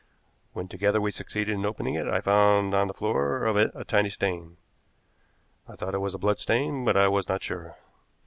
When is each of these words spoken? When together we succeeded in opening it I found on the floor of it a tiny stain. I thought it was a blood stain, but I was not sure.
When 0.53 0.67
together 0.67 0.99
we 0.99 1.11
succeeded 1.11 1.53
in 1.53 1.63
opening 1.63 1.93
it 1.93 2.07
I 2.07 2.21
found 2.21 2.73
on 2.73 2.87
the 2.87 2.93
floor 2.95 3.45
of 3.45 3.55
it 3.55 3.69
a 3.75 3.85
tiny 3.85 4.09
stain. 4.09 4.57
I 5.67 5.75
thought 5.75 5.93
it 5.93 5.99
was 5.99 6.15
a 6.15 6.17
blood 6.17 6.39
stain, 6.39 6.83
but 6.83 6.97
I 6.97 7.07
was 7.07 7.29
not 7.29 7.43
sure. 7.43 7.77